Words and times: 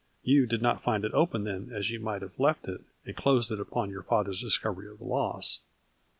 You 0.23 0.47
did 0.47 0.63
not 0.63 0.81
find 0.81 1.05
it 1.05 1.13
open 1.13 1.43
then, 1.43 1.69
as 1.71 1.91
you 1.91 1.99
might 1.99 2.23
have 2.23 2.39
left 2.39 2.67
it, 2.67 2.81
and 3.05 3.15
closed 3.15 3.51
it 3.51 3.59
upon 3.59 3.91
your 3.91 4.01
fathers 4.01 4.41
discovery 4.41 4.89
of 4.89 4.97
the 4.97 5.03
loss 5.05 5.59